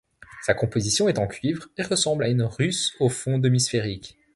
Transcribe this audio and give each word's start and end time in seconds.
Sa 0.41 0.55
composition 0.55 1.09
est 1.09 1.19
en 1.19 1.27
cuivre 1.27 1.67
et 1.77 1.83
ressemble 1.83 2.23
à 2.23 2.27
une 2.29 2.41
russe 2.41 2.95
au 2.99 3.07
fond 3.07 3.37
demi 3.37 3.59
sphérique. 3.61 4.17